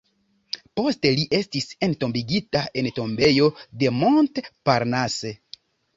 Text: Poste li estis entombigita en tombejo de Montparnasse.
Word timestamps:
Poste 0.79 1.09
li 1.19 1.25
estis 1.39 1.67
entombigita 1.87 2.63
en 2.83 2.89
tombejo 2.97 3.53
de 3.83 3.93
Montparnasse. 3.99 5.35